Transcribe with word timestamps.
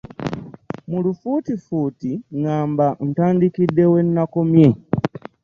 Mulufuutifuti 0.89 2.09
ngamba 2.37 2.87
ntadikidde 3.11 3.83
we 3.91 3.99
nakomye. 4.13 4.67